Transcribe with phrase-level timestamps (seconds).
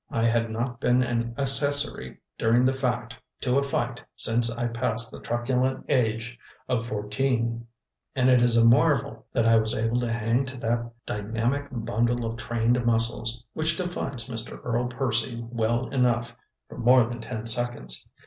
[0.09, 5.11] I had not been an accessory during the fact to a fight since I passed
[5.11, 7.67] the truculent age of fourteen;
[8.15, 12.25] and it is a marvel that I was able to hang to that dynamic bundle
[12.25, 14.59] of trained muscles which defines Mr.
[14.63, 16.35] Earl Percy well enough
[16.67, 18.07] for more than ten seconds.